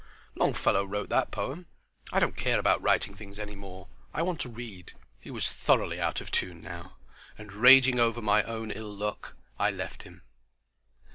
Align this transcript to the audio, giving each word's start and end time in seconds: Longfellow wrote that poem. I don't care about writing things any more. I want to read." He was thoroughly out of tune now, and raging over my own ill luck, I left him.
Longfellow 0.33 0.83
wrote 0.83 1.09
that 1.09 1.29
poem. 1.29 1.67
I 2.11 2.19
don't 2.19 2.35
care 2.35 2.57
about 2.57 2.81
writing 2.81 3.13
things 3.13 3.37
any 3.37 3.55
more. 3.55 3.87
I 4.15 4.23
want 4.23 4.39
to 4.41 4.49
read." 4.49 4.93
He 5.19 5.29
was 5.29 5.47
thoroughly 5.53 5.99
out 6.01 6.19
of 6.19 6.31
tune 6.31 6.63
now, 6.63 6.95
and 7.37 7.51
raging 7.53 7.99
over 7.99 8.19
my 8.19 8.41
own 8.41 8.71
ill 8.71 8.95
luck, 8.97 9.35
I 9.59 9.69
left 9.69 10.01
him. 10.01 10.23